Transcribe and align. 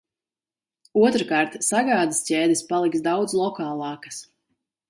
Otrkārt– 1.01 1.59
sagādes 1.69 2.23
ķēdes 2.31 2.65
paliks 2.73 3.07
daudz 3.11 3.39
lokālākas. 3.43 4.23